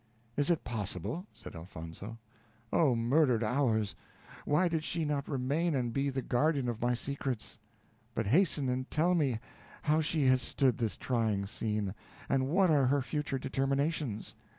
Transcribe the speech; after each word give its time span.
"Is 0.35 0.49
it 0.49 0.63
possible?" 0.63 1.27
said 1.31 1.55
Elfonzo. 1.55 2.17
"Oh, 2.73 2.95
murdered 2.95 3.43
hours! 3.43 3.93
Why 4.45 4.67
did 4.67 4.83
she 4.83 5.05
not 5.05 5.29
remain 5.29 5.75
and 5.75 5.93
be 5.93 6.09
the 6.09 6.23
guardian 6.23 6.67
of 6.67 6.81
my 6.81 6.95
secrets? 6.95 7.59
But 8.15 8.25
hasten 8.25 8.67
and 8.67 8.89
tell 8.89 9.13
me 9.13 9.37
how 9.83 10.01
she 10.01 10.25
has 10.25 10.41
stood 10.41 10.79
this 10.79 10.97
trying 10.97 11.45
scene, 11.45 11.93
and 12.29 12.47
what 12.47 12.71
are 12.71 12.87
her 12.87 13.03
future 13.03 13.37
determinations." 13.37 14.33